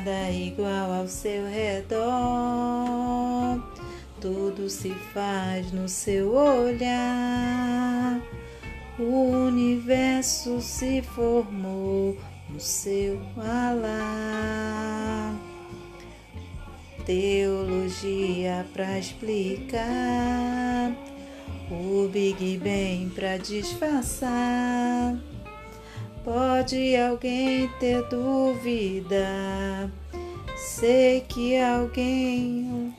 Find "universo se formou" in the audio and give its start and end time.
9.46-12.16